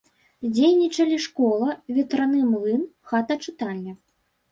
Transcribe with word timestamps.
Дзейнічалі 0.53 1.17
школа, 1.25 1.69
ветраны 1.97 2.39
млын, 2.53 2.81
хата-чытальня. 3.13 3.93